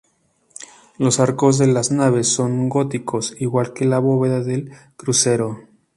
[0.97, 5.59] Los arcos de las naves son góticos, igual que la bóveda del crucero.